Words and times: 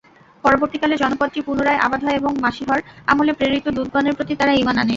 পরবর্তীকালে 0.43 0.95
জনপদটি 0.97 1.39
পুনরায় 1.41 1.81
আবাদ 1.81 1.99
হয় 2.03 2.17
এবং 2.17 2.31
মাসীহর 2.41 2.79
আমলে 3.07 3.31
প্রেরিত 3.33 3.65
দূতগণের 3.69 4.17
প্রতি 4.17 4.33
তারা 4.35 4.53
ঈমান 4.53 4.75
আনে। 4.75 4.89